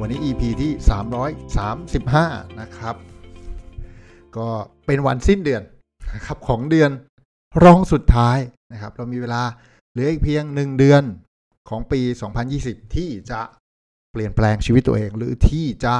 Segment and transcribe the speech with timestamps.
[0.00, 0.72] วันนี้ EP ที่
[1.86, 2.96] 335 นะครับ
[4.36, 4.48] ก็
[4.86, 5.62] เป็นวันสิ้นเดือน
[6.14, 6.90] นะครับของเดือน
[7.64, 8.38] รองสุดท้าย
[8.72, 9.42] นะครับ เรามีเวลา
[9.92, 11.02] เหลืออีกเพียง 1 เดือน
[11.68, 12.00] ของปี
[12.48, 13.40] 2020 ที่จะ
[14.12, 15.94] เปลี่ยนแปลงชีวิตตัวเอง หรือที่จะ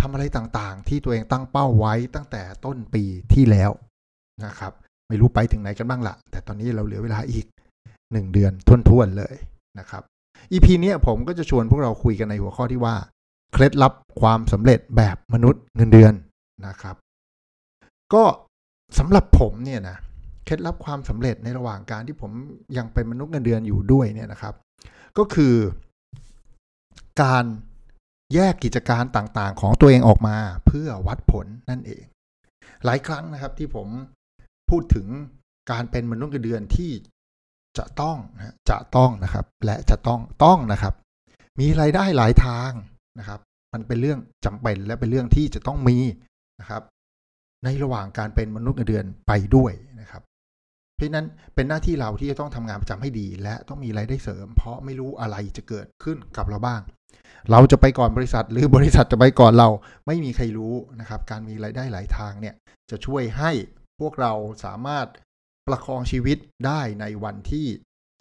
[0.00, 3.70] ทำอะไรต่างๆ ที่ตัวเองตั้งเป้าไว้ตั้งแต่ต้นปีที่แล้ว
[4.44, 4.72] นะครับ
[5.08, 7.46] ไม่รู้ไปถึงไหนกันบ้างละแต่ตอนนี้เราเหลือเวลาอีก
[7.90, 8.52] 1 เดือน
[8.88, 9.36] ท้วนๆเลย
[9.78, 10.02] นะครับ
[10.52, 12.96] EP นี้ผมก็จะชวนพวกเราคุยกันในหัวข้อที่ว่า
[13.52, 16.12] เคล็ดลับความสำเร็จแบบมนุษย์เงินเดือน
[16.66, 16.96] นะครับ
[18.14, 18.24] ก็
[18.98, 19.96] สำหรับผมเนี่ยนะ
[20.44, 22.32] เคล็ดลับความสำเร็จในระหว่างการที่ผม
[22.76, 24.54] ยังเป็นมนุษย์เงินเดือนอยู่ด้วยเนี่ยนะครับ
[25.18, 25.54] ก็คือ
[27.22, 27.44] การ
[28.34, 32.04] แยกกิจการต่างๆ ของตัวเองออกมาเพื่อวัดผลนั่นเอง
[32.84, 33.88] หลายครั้งนะครับที่ผม
[34.70, 35.06] พูดถึง
[35.70, 36.90] การเป็นมนุษย์เงินเดือนที่
[37.78, 40.94] จะต้องนะจะต้องนะครับ และจะต้องต้องนะครับ
[41.60, 42.70] มีรายได้หลายทาง
[43.18, 43.40] นะครับ
[43.72, 45.98] มันเป็นเรื่องจำเป็นและเป็นเรื่องที่จะต้องมี
[46.60, 46.82] นะครับ
[47.64, 50.22] ในระหว่างการเป็นมนุษย์เงินเดือนไปด้วยนะครับ
[50.96, 56.80] เพราะนั้นเป็นหน้าที่เราที่จะต้องทำงานประจำให้ดี และต้องมีรายได้เสริม เพราะไม่รู้อะไรจะเกิดขึ้นกับเราบ้าง
[57.50, 59.68] เราจะไปก่อนบริษัทหรือบริษัทจะไปก่อนเรา
[60.06, 62.54] ไม่มีใครรู้นะครับ การมีรายได้หลายทางเนี่ย
[62.90, 63.52] จะช่วยให้
[64.00, 64.32] พวกเรา
[64.64, 65.06] สามารถ
[65.66, 67.66] ประคองชีวิตได้ในวันที่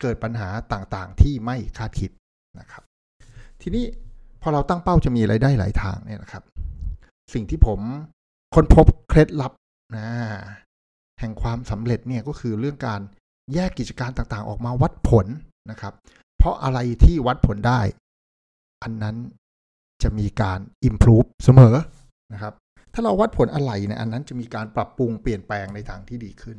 [0.02, 2.12] เกิดปัญหาต่างๆ ที่ไม่คาดคิด
[2.60, 2.84] นะครับ
[3.62, 3.86] ทีนี้
[4.42, 6.44] พอเราตั้งเป้าจะมีรายได้หลายทางเนี่ยนะครับ
[7.34, 7.80] สิ่งที่ผม
[8.56, 9.54] ค้นพบเคล็ดลับ
[9.98, 10.08] นะ
[11.20, 13.02] แห่งความสำเร็จเนี่ยก็คือเรื่องการ
[13.54, 15.26] แยกกิจการต่างๆ ออกมาวัดผล
[15.72, 15.94] นะครับ
[16.38, 17.82] เพราะอะไรที่วัดผลได้
[18.84, 19.16] อันนั้น
[20.04, 20.60] จะมีการ
[20.90, 21.76] improve เสมอ
[22.34, 22.54] นะครับ
[22.94, 26.58] ถ้าเราวัดผลอะไรเนี่ยอันนั้นจะมีการปรับปรุงเปลี่ยนแปลงในทางที่ดีขึ้น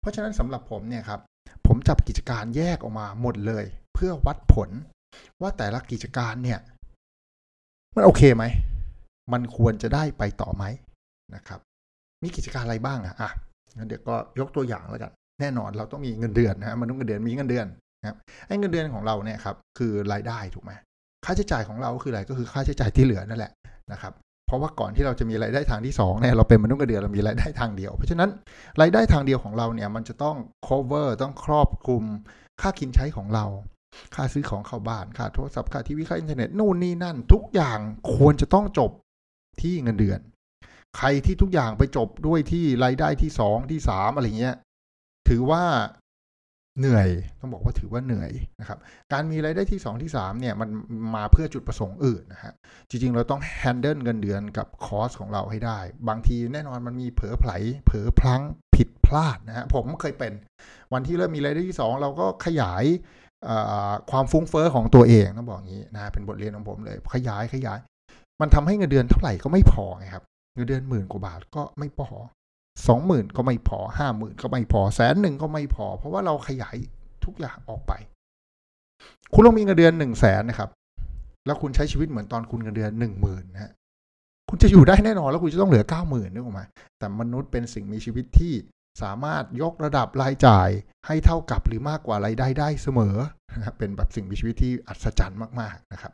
[0.00, 1.20] เพราะฉะนั้นสำหรับผมเนี่ยครับ
[1.66, 3.64] ผมจับกิจการแยกออกมาหมดเลย
[3.94, 4.70] เพื่อวัดผล
[5.40, 6.58] ว่าแต่ละกิจการเนี่ย
[7.96, 8.44] มันโอเคไหม
[9.32, 10.64] มันควรจะได้ไปต่อไหม
[11.34, 11.60] นะครับ
[12.22, 13.30] มีกิจการอะไรบ้างอะอะ
[13.76, 17.66] งั้นเดี๋ยวก็ยกตัวอย่างแล้วกันแน่นอนเราต้องมีเงินเดือนนะฮะมันต้องเงินเดือนมีเงินเดือน
[18.00, 20.72] นะครับไอ้เงินเดือนของเราเนี่ยครับคือรายได้ถูกไหม
[21.24, 23.52] ค่าใช้จ่ายของเราคืออะไรก็คือค่าใช้จ่ายที่เหลือนั่นแหละ
[23.92, 24.12] นะครับ
[24.46, 28.30] เพราะว่าก่อนที่เราจะมีรายได้ทางที่2เนี่ยเราเป็นมนุษย์เงินเดือนเรามีรายได้ทางเดียว เพราะฉะนั้น
[28.80, 30.36] รายได้ทางเดียวของเราเนี่ยมันจะต้อง
[30.68, 32.04] cover ต้องครอบคลุม
[32.60, 33.44] ค่ากินใช้ของเรา
[34.14, 37.78] ค่าซื้อของเข้าบ้าน ค่าโทรศัพท์ค่าทีวีค่าอินเทอร์เน็ตนู่นนี่นั่น ทุกอย่าง
[38.14, 38.90] ควรจะต้องจบ
[39.60, 40.20] ที่เงินเดือน
[40.96, 44.56] ใครที่ทุกอย่างไปจบด้วยที่รายได้ที่สองที่สามอะไรเงี้ย
[45.28, 45.64] ถือว่า
[46.78, 47.08] เหนื่อย
[47.40, 48.78] ต้องบอกว่าถือว่าเหนื่อยนะครับ
[49.12, 50.68] การมีรายได้ที่สองที่สามเนี่ย มัน
[51.16, 52.52] มาเพื่อจุดประสงค์อื่นนะฮะ
[52.88, 55.78] จริง ๆ เราต้องแฮนเดิลเงินเดือนกับคอสของเราให้ได้
[56.08, 57.52] บางทีแน่นอนมันมีเผลอไผล
[57.86, 58.42] เผลอพลั้ง
[58.76, 60.32] ผิดพลาดนะฮะผมเคยเป็น
[60.92, 62.84] วันที่เริ่มมีรายได้ที่สองเราก็ขยาย
[64.10, 67.78] ความฟุ้งเฟอ้อของตัวเองต้องบอกงี้นะเป็นบทเรียนของผมเลย ขยายขยาย
[68.40, 70.24] มันทำให้เงินเดือนเท่าไหร่ก็ไม่พอไงครับ
[70.54, 72.08] เงินเดือนหมื่นกว่าบาทก็ไม่พอ
[72.88, 76.76] สองหมื่นก็ไม่พอห้าหมื่นก็ไม่พอแสนหนึ่งก็ไม่พอ เพราะว่าเราขยาย
[77.24, 77.92] ทุกอย่างออกไป
[79.32, 80.70] คุณลองมีเงินเดือนหนึ่งแสนนะครับ
[81.46, 83.72] แล้วคุณใช้ชีวิตเหมือนตอนคุณเงินเดือนหนึ่งหมื่นนะฮะ
[84.48, 86.62] คุณจะอยู่ได้แน่นอนแล้วคุณจะต้องเหลือเก้าหมื่นนึกออกไหม
[86.98, 88.54] แต่มนุษย์เป็นสิ่งมีชีวิตที่
[89.02, 90.68] สามารถยกระดับรายจ่าย
[91.06, 93.16] ให้เท่ากับหรือมากกว่ารายได้ได้เสมอ
[93.56, 96.12] นะครับเป็นแบบสิ่งมีชีวิตที่อัศจรรย์มากๆนะครับ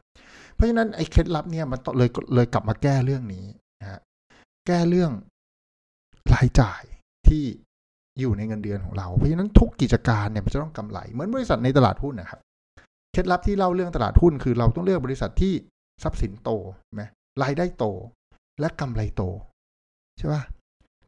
[0.55, 3.47] เพราะฉะนั้นไอ้เคล็ดลับเนี่ยมันเลยเลยกลับมาแก้เรื่องนี้
[3.81, 4.01] นะ
[4.67, 5.13] แก้เรื่อง
[6.35, 6.83] รายจ่าย
[7.29, 7.45] ที่
[8.21, 12.41] อยู่ในเงินเดือนของเรา เพราะฉะนั้นทุกกิจการเนี่ยมันจะต้องกำไร เหมือนบริษัทในตลาดหุ้นนะครับ
[13.13, 15.55] เคล็ดลับที่เล่าเรื่องตลาดหุ้นคือเราต้องเลือกบริษัทที่
[16.03, 16.51] ทรัพย์สินโต
[16.95, 17.03] ไหม
[17.43, 17.85] รายได้โต
[18.61, 19.23] และกำไรโต
[20.19, 20.43] ใช่ปะ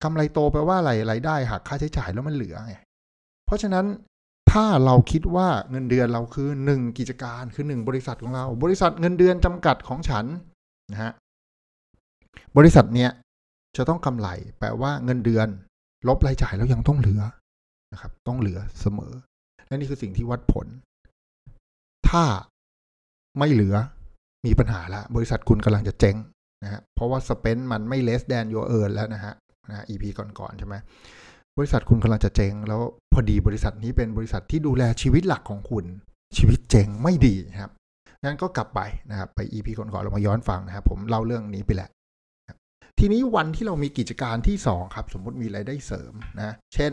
[0.02, 2.74] กำไรโตแปลว่าอะไรรายได้หักค่าใช้จ่ายแล้วมันเหลือไง
[3.46, 3.86] เพราะฉะนั้น
[4.52, 10.24] ถ้าเราคิดว่าเงินเดือนเราคือหนึ่งกิจการคือหนึ่งบริษัทของเรา บริษัทเงินเดือนจำกัดของฉัน
[10.92, 11.12] นะฮะ
[12.56, 13.10] บริษัทเนี้ย
[13.76, 14.28] จะต้องกำไร
[14.58, 15.48] แปลว่าเงินเดือน
[16.08, 17.22] ลบรายจ่ายแล้วยังต้องเหลือ
[17.92, 19.12] นะครับ ต้องเหลือเสมอ
[19.66, 20.66] และนี่คือสิ่งที่วัดผล
[22.08, 22.24] ถ้า
[23.38, 23.76] ไม่เหลือ
[24.46, 26.16] มีปัญหาล้วบริษัทคุณกำลังจะเจ๊ง
[26.64, 29.34] นะฮะเพราะว่าสเปนมันไม่ less than your earn แล้วนะฮะ
[29.70, 30.76] นะ EP ก่อนๆใช่ไหม
[31.58, 32.80] บริษัทคุณกำลังจะเจ๊งแล้ว
[33.12, 35.84] พอดีบริษัทนี้เป็นบริษัทที่ดูแลชีวิตหลักของคุณ
[36.36, 37.70] ชีวิตเจ๊งไม่ดีครับ
[38.24, 38.80] งั้นก็กลับไป
[39.10, 41.90] นะครับไป EP ก่อนๆเรามาย้อนฟังนะครับผมเล่าเรื่องนี้ไปแหละ
[42.98, 46.92] ทีนี้วันที่เรามีกิจการที่ 2 ครับ สมมุติมีรายได้เสริมนะ เช่น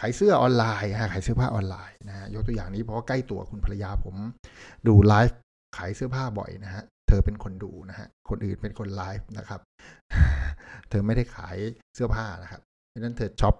[0.00, 4.14] ขายเสื้อออนไลน์ขายเสื้อผ้าออนไลน์นะยกตัวอย่างนี้เพราะใกล้ตัวคุณภรรยาผม
[4.86, 5.38] ดูไลฟ์
[5.76, 9.60] ขายเสื้อผ้าบ่อยนะฮะ เธอเป็นคนดูนะฮะ คนอื่นเป็นคนไลฟ์นะครับ
[10.90, 11.56] เธอไม่ได้ขาย
[11.94, 13.54] เสื้อผ้านะครับเพราะนั้นเธอช็อป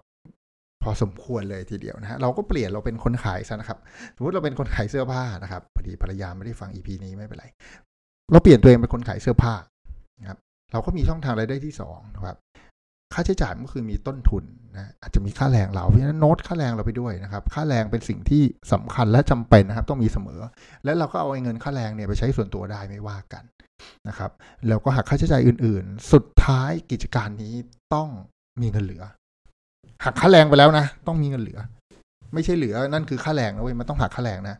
[0.83, 3.79] พอสมควรเลยทีเดียวนะฮะ เราก็เปลี่ยนเราเป็นคนขายซะนะครับ
[4.17, 7.47] สมมติเราเป็นคนขายเสื้อผ้านะครับ พอดีภรรยาไม่ได้ฟังอีพีนี้ไม่เป็นไร
[8.33, 9.55] เราเปลี่ยนตัวเองเป็นคนขายเสื้อผ้า
[10.21, 10.39] นะครับ
[10.73, 12.37] เราก็มีช่องทางรายได้ที่สองนะครับ
[13.15, 14.45] ค่าใช้จ่ายก็คือมีต้นทุน
[14.77, 18.43] นะอาจจะมีค่าแรงเราเพราะฉะนั้นโน้ตค่าแรงเราไปด้วยนะครับ ค่าแรงเป็นสิ่งที่
[18.73, 20.41] สำคัญและจำเป็นนะครับ ต้องมีเสมอ
[20.85, 23.45] แล้วเราก็เอาเงินค่าแรงเนี่ยไปใช้ส่วนตัวได้ไม่ว่ากัน
[24.09, 24.31] นะครับ
[24.69, 27.55] แล้วก็หักค่าใช้จ่ายอื่น ๆ สุดท้ายกิจการนี้
[27.95, 28.09] ต้อง
[28.61, 29.03] มีเงินเหลือ
[30.05, 31.59] หักค่าแรงไปแล้วนะ ต้องมีเงินเหลือ
[32.35, 34.57] ไม่ใช่เหลือนั่นคือค่าแรงนะเว้ยมันต้องหักค่าแรงนะ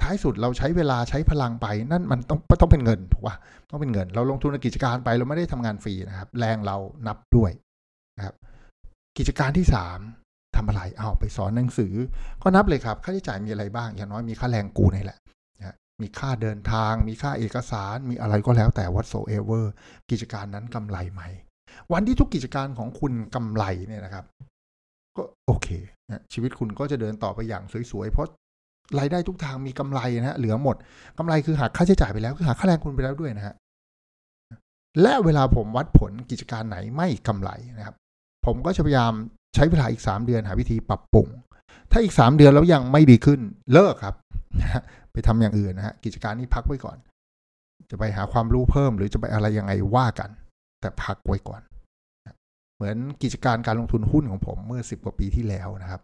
[0.00, 3.36] ท้ายสุดเราใช้เวลาใช้พลังไปนั่นมันต้องต้องเป็นเงินถูกป่ะ
[3.70, 6.76] ต้องเป็นเงิน เราลงทุนในกิจการไปเราไม่ได้ทำงานฟรีนะครับ แรงเรา
[7.06, 7.50] นับด้วย
[8.16, 8.34] นะครับ
[9.18, 9.98] กิจการที่สาม
[10.56, 11.94] ทำอะไรเอาไปสอนหนังสือ
[12.42, 15.18] ก็นับเลยครับ ค่าใช้จ่ายมีอะไรบ้าง อย่างน้อยมีค่าแรงกูนี่แหละ
[15.58, 19.64] นะมีค่าเดินทาง มีค่าเอกสาร มีอะไรก็แล้วแต่ whatsoever
[20.10, 21.22] กิจการนั้นกำไรไหม
[21.92, 24.24] วันที่ทุกกิจการของคุณกำไรเนี่ยนะครับ
[25.16, 25.68] ก็โอเค
[26.10, 27.62] นะชีวิตคุณก็จะเดินต่อไปอย่าง
[27.92, 28.28] สวยๆ เพราะ
[28.98, 30.76] รายได้ทุกทางมีกำไรนะฮะเหลือหมด
[31.18, 33.54] กำไรคือหักค่าใช้จ่ายไปแล้วคือหักค่าแรงคุณไปแล้วด้วยนะฮะ
[35.02, 37.96] และเวลาผมวัดผลกิจการไหนไม่กำไรนะครับ
[38.46, 39.12] ผมก็จะพยายาม
[39.54, 41.28] ใช้เวลาอีกสามเดือนหาวิธีปรับปรุง
[41.90, 43.40] ถ้าอีกสามเดือนแล้วยังไม่ดีขึ้น
[43.72, 44.14] เลิกครับ
[45.12, 46.96] ไปทำอย่างอื่นนะฮะกิจการนี้พักไว้ก่อน
[47.90, 50.30] จะไปหาความรู้เพิ่มหรือจะไปอะไรยังไงว่ากัน
[50.80, 51.62] แต่พักไว้ก่อน
[52.76, 56.00] เหมือนกิจการการลงทุนหุ้นของผมเมื่อสิบกว่าปีที่แล้วนะครับ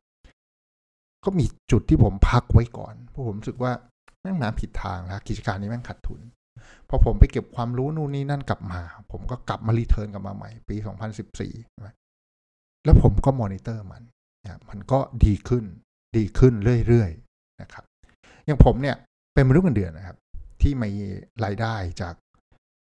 [1.25, 3.73] ก็มีจุดที่ผมพักไว้ก่อนเพราะผมรู้สึกว่า
[4.21, 6.21] แม่งมาผิดทางแล้วกิจการนี้แม่งขัดทุน
[6.89, 8.81] พอผมไปเก็บความรู้นู่นนี่นั่นกลับมา
[9.13, 10.77] ผมก็กลับมารีเทิร์นกลับมาใหม่ ปี
[11.41, 12.00] 2014
[12.85, 14.03] แล้วผมก็มอนิเตอร์มัน
[14.45, 15.65] นะมันก็ดีขึ้น
[16.17, 16.55] ดีขึ้น
[16.87, 17.85] เรื่อยๆนะครับ
[18.45, 18.97] อย่างผมเนี่ย
[19.35, 20.17] เป็นมนุษย์เงินเดือนนะครับ
[20.63, 20.91] ที่มี
[21.45, 22.15] รายได้จาก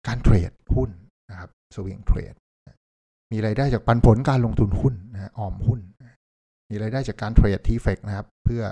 [0.07, 0.91] การเทรดหุ้น
[1.31, 2.35] นะครับสวิงเทรด
[3.33, 5.81] มีรายได้จากปันผลการลงทุนหุ้นนะออมหุ้น
[6.71, 8.63] มีรายได้จากการเทรดทีเฟกนะครับ เพื่อ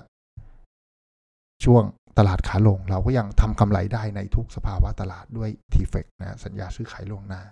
[1.65, 1.83] ช่วง
[2.19, 7.43] ตลาดขาลง เราก็ยังทำกำไรได้ในทุกสภาวะตลาดด้วยทีเฟกนะสัญญาซื้อขายล่วงหน้า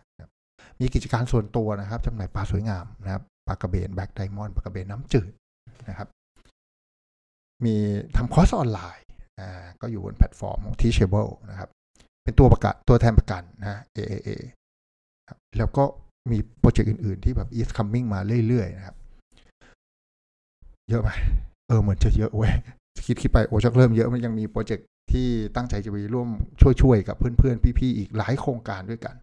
[0.80, 5.32] มีกิจการส่วนตัวนะครับจำหน่ายปลาสวยงามนะครับ ปลากระเบน Black Diamond ปลากระเบนน้ำจืด
[5.88, 6.08] นะครับ
[7.64, 7.76] มี
[8.16, 9.06] ทำคอร์สออนไลน์
[9.40, 11.68] อ่าก็อยู่บนแพลตฟอร์มของ Teachable นะครับ
[12.24, 14.28] เป็นตัวประกันตัวแทนประกันนะ AIA
[15.28, 15.84] ครับแล้วก็
[16.30, 18.96] มีโปรเจกต์อื่น ๆ ที่แบบ is coming มาเรื่อย ๆ นะครับ
[20.90, 21.10] เยอะไหม
[21.68, 22.52] เออเหมือนจะเยอะเว้ย
[23.06, 26.28] คิดคิดไปโอ้ชักเริ่มเยอะมันยังมีโปรเจกต์ที่ตั้งใจจะไปร่วม
[26.60, 29.14] ช่วย ๆ กับเพื่อน ๆ พี่ ๆ อีกหลายโครงการด้วยกัน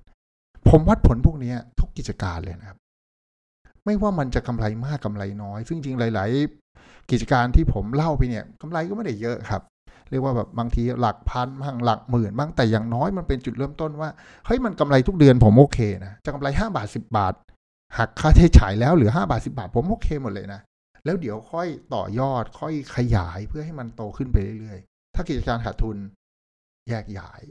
[0.70, 2.78] ผมวัดผลพวกนี้ทุกกิจการเลยนะครับ
[3.86, 6.30] ไม่ว่ามันจะกำไรมากกำไรน้อย ซึ่งจริงหลาย
[6.72, 9.62] ๆ กิจการที่ผมเล่าไปเนี่ยกำไรก็ไม่ได้เยอะครับ
[10.10, 14.10] เรียกว่าแบบบางทีหลักพันบ้างหลักหมื่นบ้างแต่อย่างน้อยมันเป็นจุดเริ่มต้นว่า
[14.46, 17.34] เฮ้ยมันกำไรทุกเดือนผมโอเคนะจะกำไรห้าบาทสิบาท
[17.98, 20.62] หักค่าใช้จ่ายแล้วเหลือห้าบาทสิบาทผมโอเคหมดเลยนะ
[21.06, 25.98] แล้วเดี๋ยวค่อยต่อยอดค่อยขยายเพื่อให้มันโตขึ้นไปเรื่อยๆ ถ้ากิจการขาดทุน
[26.90, 27.42] แยกย้าย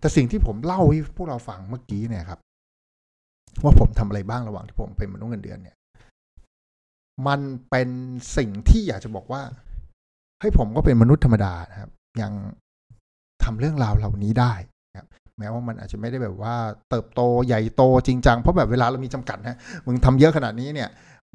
[0.00, 2.40] แต่สิ่งที่ผมเล่าให้พวกเราฟังเมื่อกี้เนี่ยครับ
[3.62, 5.76] ว่าผมทำอะไรบ้างระหว่างที่ผมเป็นมนุษย์เงินเดือนเนี่ย
[7.26, 7.88] มันเป็น
[8.36, 9.42] สิ่งที่อยากจะบอกว่า
[10.40, 11.90] ให้ผมก็เป็นมนุษย์ธรรมดานะครับ
[12.22, 12.32] ยัง
[13.44, 14.52] ทำเรื่องราวเหล่านี้ได้
[14.98, 15.08] ครับ
[15.38, 16.54] แม้ว่ามันอาจจะไม่ได้แบบว่า
[16.90, 20.88] เติบโตใหญ่โตจริงจังเพราะแบบเวลาเรามีจำกัดนะมึงทำเยอะขนาดนี้เนี่ย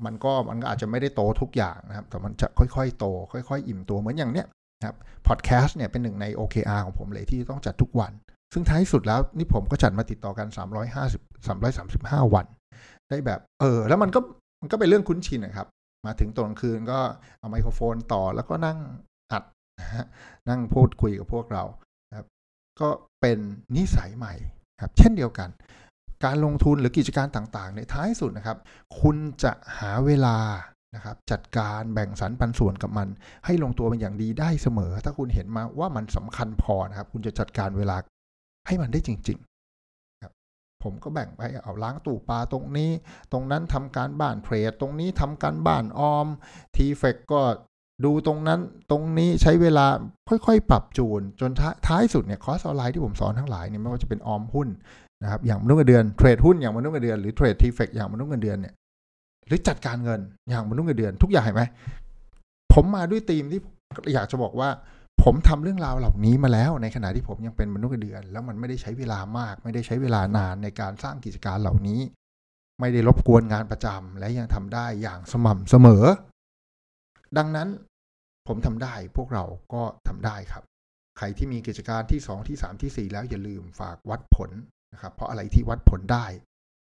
[0.05, 4.47] มันก็มันก็อาจจะไม่ได้โตทุกอย่างนะครับ แต่มันจะค่อยๆโต ค่อย ๆ อิ่มตัวเหมือนอย่างเนี้ย
[4.87, 4.97] ครับ
[5.27, 8.11] พอดแคสต์เนี่ยเป็นหนึ่งใน OKR ของผมเลยที่ต้องจัดทุกวัน
[8.53, 10.47] ซึ่งท้ายสุดแล้วนี่ผมก็จัดมาติดต่อกัน
[10.97, 12.45] 350 335 วัน
[13.09, 14.19] ได้แบบเออ แล้วมันก็
[14.61, 15.67] มันก็เป็นเรื่องคุ้นชินนะครับ
[16.05, 16.99] มาถึงตอนคืนก็
[17.39, 18.77] เอาไมโครโฟนต่อแล้วก็นั่ง
[19.31, 19.43] อัด
[19.79, 20.05] นะฮะ
[20.49, 21.63] นั่งพูดคุยกับพวกเรา
[22.17, 22.27] ครับ
[22.81, 22.89] ก็
[23.21, 23.39] เป็น
[23.75, 24.33] นิสัยใหม่
[24.81, 25.49] ครับ เช่นเดียวกัน
[26.25, 28.57] การลงทุนหรือกิจการต่างๆ ในท้ายสุดนะครับ
[29.01, 30.37] คุณจะหาเวลา
[30.95, 33.07] นะครับจัดการแบ่งสรรปันส่วนกับมัน
[33.45, 37.97] ให้ลงตัวเป็นอย่างดีได้เสมอ ถ้าคุณเห็นมาว่ามันสำคัญพอนะครับ คุณจะจัดการเวลา
[38.69, 40.33] ให้มันได้จริงๆครับ
[40.83, 42.91] ผมก็แบ่งไปเอาล้างตู้ปลาตรงนี้
[43.31, 46.27] ตรงนั้นทำการบ้านเทรด ตรงนี้ทำการบ้านออม
[46.75, 47.41] ทีเฟกก็
[48.05, 48.59] ดูตรงนั้น
[48.91, 49.85] ตรงนี้ใช้เวลา
[50.29, 51.51] ค่อยๆ ปรับจูน จน
[51.87, 54.67] ท้ายสุดเนี่ยคอร์สออนไลน์ที่ผมสอนทั้งหลายเนี่ยไม่ว่าจะเป็นออมหุ้น
[55.23, 58.73] นะครับอย่างมนุษย์เงินเดือนเทรดหุ้นอย่างมนุษย์เงินเดือนหรือเทรดทีเฟกอย่างมนุษย์เงินเดือนเนี่ย
[59.47, 61.63] หรือจัดการเงินอย่างมนุษย์เงินเดือน ทุกอย่างเห็นไหม
[62.73, 63.61] ผมมาด้วยธีมที่
[64.13, 64.69] อยากจะบอกว่า
[65.23, 72.01] ผมทำเรื่องราวเหล่านี้มาแล้ว ในขณะที่ผมยังเป็นมนุษย์เดือน แล้วมันไม่ได้ใช้เวลามาก ไม่ได้ใช้เวลานานในการสร้างกิจการเหล่านี้
[72.79, 76.03] ไม่ได้รบกวนงานประจำและยังทำได้อย่างสม่ำเสมอ
[77.37, 77.67] ดังนั้น
[78.47, 80.63] ผมทำได้พวกเราก็ทำได้ครับ
[81.17, 84.51] ใครที่มีกิจการที่ 2 ที่ 3 ที่ 4 แล้วอย่าลืมฝากวัดผล
[84.93, 86.25] นะครับ เพราะอะไรที่วัดผลได้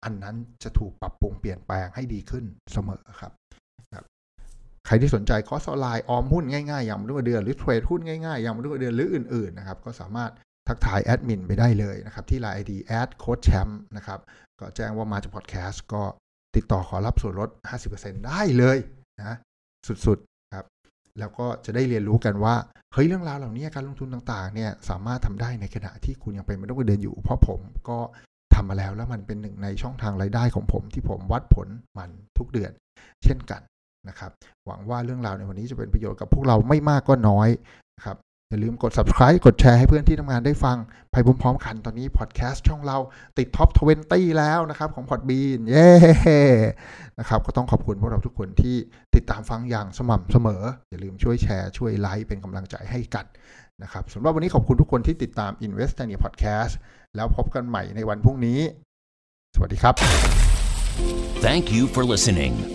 [0.03, 3.31] อันนั้นจะถูกปรับปรุงเปลี่ยนแปลงให้ดีขึ้นเสมอครับ
[4.85, 10.31] ใครที่สนใจคอร์สออนไลน์ออมหุ้นง่ายๆอย่างมนุษย์เงินเดือนหรือเทรดหุ้นง่ายๆอย่างมนุษย์เงินเดือนหรืออื่นๆนะครับก็สามารถ
[10.67, 14.19] ทักทายแอดมินไปได้เลยนะครับที่ Line ID แอดโค้ชแชมป์นะครับ
[14.59, 16.03] ก็แจ้งว่ามาจากพอดแคสต์ก็
[16.55, 17.49] ติดต่อขอรับส่วนลด
[17.87, 18.77] 50%ได้เลย
[19.19, 19.35] นะ
[20.05, 20.65] สุดๆครับ
[21.19, 22.55] แล้วก็จะได้เรียนรู้กันว่า
[22.93, 27.99] เฮ้ยเรื่องราวเหล่านี้การลงทุนต่างๆเนี่ยสามารถทำได้ในขณะที่คุณยังเป็นมนุษย์เงินเดือนอยู่ เพราะผมก็
[28.55, 32.71] ทำมาแล้วแล้วมันเป็นหนึ่งในช่องทางรายได้ของผมที่ผมวัดผลมันทุกเดือน
[33.23, 33.61] เช่นกัน
[34.09, 34.31] นะครับ
[34.67, 37.49] หวังว่าเรื่องราวในวันนี้จะเป็นประโยชน์กับพวกเราไม่มากก็น้อย
[37.97, 38.17] นะครับ
[38.49, 40.77] อย่าลืมกด subscribe กดแชร์ให้เพื่อนที่ทำงานได้ฟัง
[41.11, 42.97] ไปพร้อมๆกันตอนนี้พอดแคสต์ช่องเรา
[43.37, 43.69] ติดท็อป
[44.05, 45.89] 20 แล้วนะครับ ของ Podbean เย้
[47.19, 48.75] นะครับ ก็ต้องขอบคุณพวกเราทุกคนที่
[49.15, 53.25] ติดตามฟังอย่างสม่ำเสมอ อย่าลืมช่วยแชร์ช่วยไลค์เป็นกำลังใจให้กัน
[53.83, 56.73] นะครับสำหรับวันนี้ขอบคุณทุกคนที่ติดตาม Investania Podcast
[57.15, 58.59] แล้วพบกันใหม่ในวันพรุ่งนี้
[59.55, 59.95] สวัสดีครับ
[61.45, 62.74] Thank you for listening.